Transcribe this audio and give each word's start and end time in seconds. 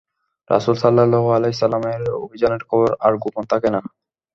রাসূল 0.49 0.75
সাল্লাল্লাহু 0.75 1.27
আলাইহি 1.27 1.53
ওয়াসাল্লাম-এর 1.53 2.03
অভিযানের 2.17 2.63
খবর 2.69 2.89
আর 2.99 3.13
গোপন 3.17 3.43
থাকে 3.43 3.69
না। 3.75 3.81